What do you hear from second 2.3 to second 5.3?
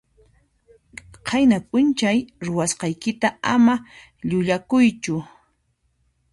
ruwasqaykita ama llullakuychu.